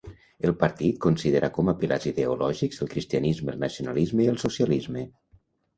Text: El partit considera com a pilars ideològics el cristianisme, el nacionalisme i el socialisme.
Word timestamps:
El 0.47 0.53
partit 0.61 0.97
considera 1.05 1.51
com 1.59 1.69
a 1.73 1.77
pilars 1.83 2.09
ideològics 2.13 2.83
el 2.87 2.91
cristianisme, 2.95 3.55
el 3.57 3.65
nacionalisme 3.69 4.27
i 4.29 4.33
el 4.35 4.45
socialisme. 4.49 5.11